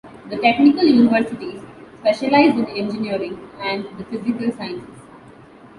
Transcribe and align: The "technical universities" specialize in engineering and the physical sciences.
The 0.31 0.37
"technical 0.37 0.83
universities" 0.87 1.61
specialize 1.99 2.57
in 2.57 2.65
engineering 2.69 3.37
and 3.59 3.85
the 3.99 4.03
physical 4.05 4.51
sciences. 4.51 4.99